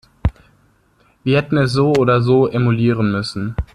Wir 1.23 1.37
hätten 1.37 1.57
es 1.57 1.73
so 1.73 1.93
oder 1.93 2.23
so 2.23 2.47
emulieren 2.47 3.11
müssen. 3.11 3.55